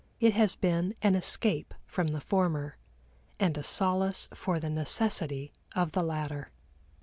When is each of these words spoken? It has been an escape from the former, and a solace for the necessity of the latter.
It 0.19 0.33
has 0.33 0.55
been 0.55 0.95
an 1.03 1.13
escape 1.13 1.75
from 1.85 2.07
the 2.07 2.19
former, 2.21 2.75
and 3.39 3.55
a 3.55 3.61
solace 3.63 4.27
for 4.33 4.59
the 4.59 4.67
necessity 4.71 5.51
of 5.75 5.91
the 5.91 6.01
latter. 6.01 6.49